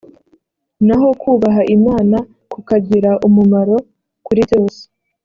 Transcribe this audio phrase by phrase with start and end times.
[0.85, 2.17] naho kubaha imana
[2.51, 3.77] kukagira umumaro
[4.25, 4.81] kuri byose